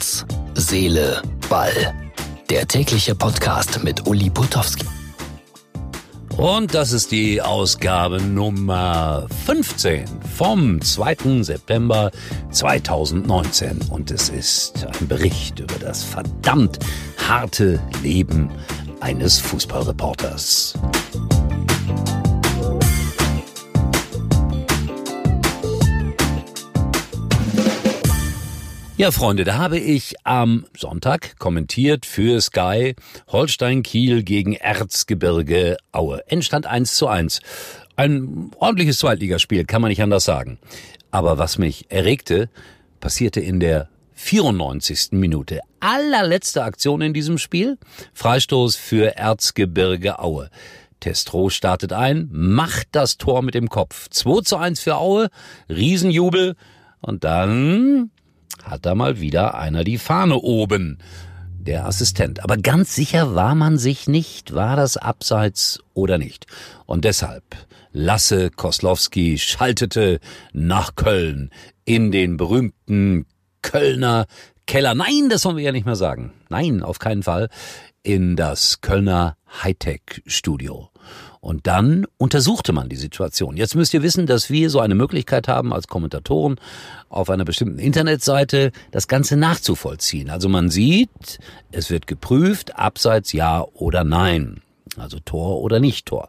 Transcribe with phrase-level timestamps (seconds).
[0.00, 1.94] Herz, Seele, Ball.
[2.48, 4.86] Der tägliche Podcast mit Uli Putowski.
[6.38, 10.06] Und das ist die Ausgabe Nummer 15
[10.38, 11.42] vom 2.
[11.42, 12.10] September
[12.50, 13.78] 2019.
[13.90, 16.78] Und es ist ein Bericht über das verdammt
[17.28, 18.50] harte Leben
[19.00, 20.78] eines Fußballreporters.
[29.00, 32.94] Ja, Freunde, da habe ich am Sonntag kommentiert für Sky
[33.28, 36.22] Holstein Kiel gegen Erzgebirge Aue.
[36.28, 37.40] Endstand 1 zu 1.
[37.96, 40.58] Ein ordentliches Zweitligaspiel, kann man nicht anders sagen.
[41.10, 42.50] Aber was mich erregte,
[43.00, 45.12] passierte in der 94.
[45.12, 45.60] Minute.
[45.80, 47.78] Allerletzte Aktion in diesem Spiel.
[48.12, 50.50] Freistoß für Erzgebirge Aue.
[51.00, 54.10] Testro startet ein, macht das Tor mit dem Kopf.
[54.10, 55.30] 2 zu 1 für Aue,
[55.70, 56.54] Riesenjubel.
[57.00, 58.10] Und dann
[58.64, 60.98] hat da mal wieder einer die Fahne oben.
[61.58, 62.42] Der Assistent.
[62.42, 66.46] Aber ganz sicher war man sich nicht, war das abseits oder nicht.
[66.86, 67.44] Und deshalb
[67.92, 70.20] Lasse Koslowski schaltete
[70.52, 71.50] nach Köln
[71.84, 73.26] in den berühmten
[73.62, 74.26] Kölner
[74.66, 74.94] Keller.
[74.94, 76.32] Nein, das wollen wir ja nicht mehr sagen.
[76.48, 77.48] Nein, auf keinen Fall.
[78.02, 80.88] In das Kölner Hightech-Studio.
[81.40, 83.56] Und dann untersuchte man die Situation.
[83.56, 86.56] Jetzt müsst ihr wissen, dass wir so eine Möglichkeit haben, als Kommentatoren
[87.08, 90.30] auf einer bestimmten Internetseite das Ganze nachzuvollziehen.
[90.30, 91.38] Also man sieht,
[91.72, 94.62] es wird geprüft, abseits ja oder nein.
[94.96, 96.28] Also Tor oder nicht Tor.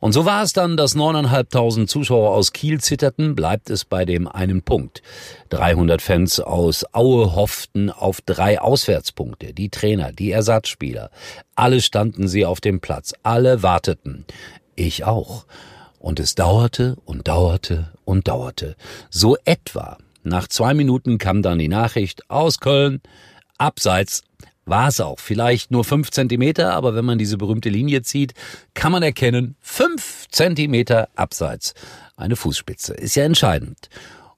[0.00, 4.28] Und so war es dann, dass neuneinhalbtausend Zuschauer aus Kiel zitterten, bleibt es bei dem
[4.28, 5.02] einen Punkt.
[5.50, 9.54] 300 Fans aus Aue hofften auf drei Auswärtspunkte.
[9.54, 11.10] Die Trainer, die Ersatzspieler.
[11.54, 13.14] Alle standen sie auf dem Platz.
[13.22, 14.24] Alle warteten.
[14.74, 15.46] Ich auch.
[15.98, 18.76] Und es dauerte und dauerte und dauerte.
[19.10, 19.98] So etwa.
[20.22, 23.00] Nach zwei Minuten kam dann die Nachricht aus Köln.
[23.58, 24.22] Abseits
[24.66, 25.18] war es auch.
[25.18, 28.34] Vielleicht nur fünf Zentimeter, aber wenn man diese berühmte Linie zieht,
[28.74, 31.74] kann man erkennen, fünf Zentimeter abseits.
[32.16, 32.94] Eine Fußspitze.
[32.94, 33.88] Ist ja entscheidend.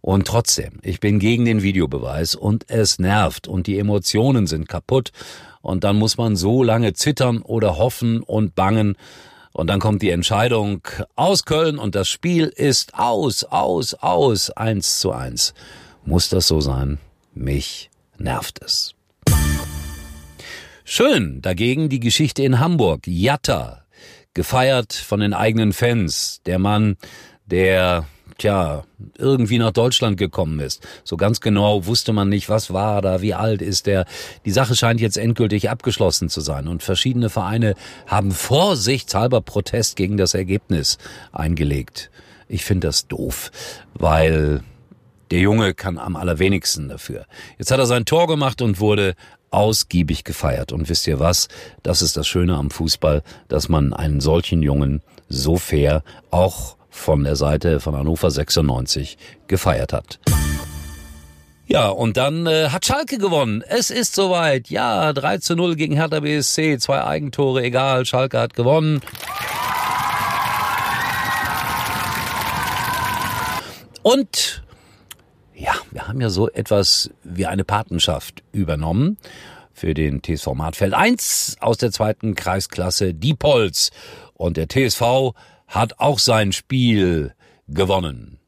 [0.00, 5.10] Und trotzdem, ich bin gegen den Videobeweis und es nervt und die Emotionen sind kaputt
[5.60, 8.96] und dann muss man so lange zittern oder hoffen und bangen
[9.52, 10.86] und dann kommt die Entscheidung
[11.16, 15.52] aus Köln und das Spiel ist aus, aus, aus, eins zu eins.
[16.04, 16.98] Muss das so sein?
[17.34, 18.94] Mich nervt es.
[20.90, 23.02] Schön dagegen die Geschichte in Hamburg.
[23.06, 23.84] Jatta,
[24.32, 26.40] gefeiert von den eigenen Fans.
[26.46, 26.96] Der Mann,
[27.44, 28.06] der,
[28.38, 28.84] tja,
[29.18, 30.88] irgendwie nach Deutschland gekommen ist.
[31.04, 34.06] So ganz genau wusste man nicht, was war da, wie alt ist der.
[34.46, 37.74] Die Sache scheint jetzt endgültig abgeschlossen zu sein und verschiedene Vereine
[38.06, 40.96] haben vorsichtshalber Protest gegen das Ergebnis
[41.32, 42.10] eingelegt.
[42.48, 43.50] Ich finde das doof,
[43.92, 44.62] weil
[45.30, 47.26] der Junge kann am allerwenigsten dafür.
[47.58, 49.14] Jetzt hat er sein Tor gemacht und wurde
[49.50, 50.72] ausgiebig gefeiert.
[50.72, 51.48] Und wisst ihr was?
[51.82, 57.24] Das ist das Schöne am Fußball, dass man einen solchen Jungen so fair auch von
[57.24, 60.18] der Seite von Hannover 96 gefeiert hat.
[61.66, 63.62] Ja, und dann äh, hat Schalke gewonnen.
[63.68, 64.70] Es ist soweit.
[64.70, 66.78] Ja, 3 zu 0 gegen Hertha BSC.
[66.78, 68.06] Zwei Eigentore, egal.
[68.06, 69.02] Schalke hat gewonnen.
[74.02, 74.62] Und
[75.90, 79.18] wir haben ja so etwas wie eine Patenschaft übernommen
[79.72, 83.90] für den TSV Martfeld 1 aus der zweiten Kreisklasse Diepholz.
[84.34, 85.32] Und der TSV
[85.66, 87.34] hat auch sein Spiel
[87.68, 88.38] gewonnen.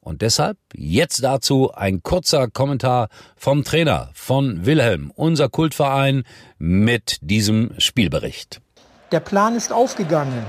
[0.00, 6.24] Und deshalb jetzt dazu ein kurzer Kommentar vom Trainer von Wilhelm, unser Kultverein,
[6.58, 8.60] mit diesem Spielbericht.
[9.12, 10.44] Der Plan ist aufgegangen.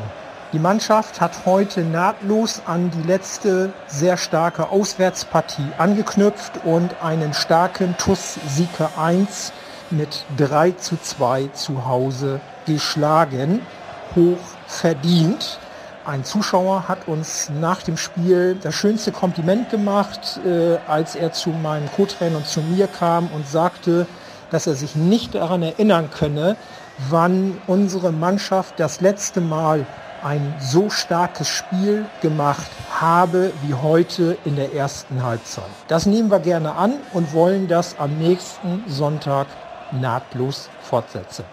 [0.54, 7.96] Die Mannschaft hat heute nahtlos an die letzte sehr starke Auswärtspartie angeknüpft und einen starken
[7.98, 9.54] TUS Sieke 1
[9.92, 13.62] mit 3 zu 2 zu Hause geschlagen.
[14.14, 15.58] Hoch verdient.
[16.06, 21.52] Ein Zuschauer hat uns nach dem Spiel das schönste Kompliment gemacht, äh, als er zu
[21.52, 24.06] meinem Co-Trainer und zu mir kam und sagte,
[24.50, 26.58] dass er sich nicht daran erinnern könne,
[27.10, 29.86] wann unsere Mannschaft das letzte Mal
[30.24, 32.70] ein so starkes Spiel gemacht
[33.00, 35.66] habe wie heute in der ersten Halbzeit.
[35.88, 39.48] Das nehmen wir gerne an und wollen das am nächsten Sonntag
[39.92, 41.46] nahtlos fortsetzen.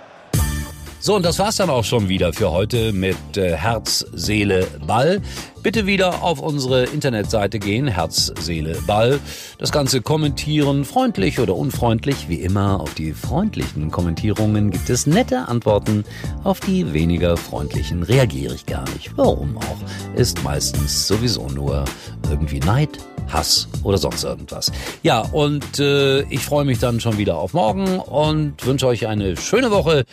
[1.00, 5.21] So, und das war's dann auch schon wieder für heute mit äh, Herz, Seele, Ball.
[5.62, 9.21] Bitte wieder auf unsere Internetseite gehen, Herz, Seele, Ball.
[9.59, 12.29] Das Ganze kommentieren, freundlich oder unfreundlich.
[12.29, 16.05] Wie immer, auf die freundlichen Kommentierungen gibt es nette Antworten.
[16.43, 19.17] Auf die weniger freundlichen reagiere ich gar nicht.
[19.17, 19.79] Warum auch?
[20.17, 21.85] Ist meistens sowieso nur
[22.29, 22.99] irgendwie Neid,
[23.29, 24.73] Hass oder sonst irgendwas.
[25.03, 29.37] Ja, und äh, ich freue mich dann schon wieder auf morgen und wünsche euch eine
[29.37, 30.05] schöne Woche.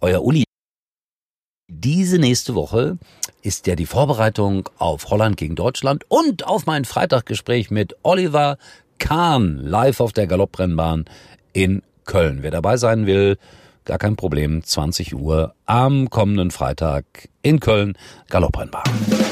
[0.00, 0.44] Euer Uli.
[1.70, 2.98] Diese nächste Woche
[3.42, 8.58] ist ja die Vorbereitung auf Holland gegen Deutschland und auf mein Freitaggespräch mit Oliver
[8.98, 11.04] Kahn live auf der Galopprennbahn
[11.52, 12.42] in Köln.
[12.42, 13.38] Wer dabei sein will,
[13.84, 17.98] gar kein Problem, 20 Uhr am kommenden Freitag in Köln,
[18.28, 19.27] Galopprennbahn.